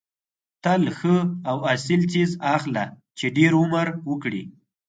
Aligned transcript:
تل 0.63 0.83
ښه 0.97 1.15
او 1.49 1.57
اصیل 1.73 2.01
څیز 2.11 2.31
اخله 2.55 2.85
چې 3.17 3.25
ډېر 3.37 3.51
عمر 3.61 3.87
وکړي. 4.09 4.43